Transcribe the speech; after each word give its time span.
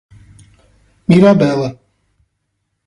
Mirabela 1.07 1.79